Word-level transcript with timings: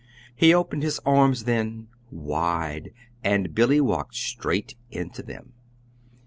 He 0.35 0.51
opened 0.51 0.81
his 0.81 0.97
arms 1.05 1.43
then, 1.43 1.87
wide 2.09 2.91
and 3.23 3.53
Billy 3.53 3.79
walked 3.79 4.15
straight 4.15 4.75
into 4.89 5.21
them. 5.21 5.53